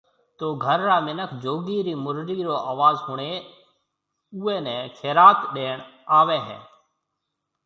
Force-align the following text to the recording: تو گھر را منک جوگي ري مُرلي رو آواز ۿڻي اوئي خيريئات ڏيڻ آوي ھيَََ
تو 0.39 0.47
گھر 0.65 0.79
را 0.89 0.97
منک 1.05 1.31
جوگي 1.43 1.77
ري 1.85 1.93
مُرلي 2.03 2.37
رو 2.47 2.55
آواز 2.71 2.95
ۿڻي 3.07 3.33
اوئي 4.39 4.77
خيريئات 4.97 5.39
ڏيڻ 5.53 5.77
آوي 6.19 6.39
ھيَََ 6.47 6.59